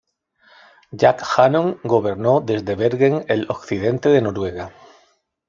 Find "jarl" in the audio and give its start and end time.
0.97-1.19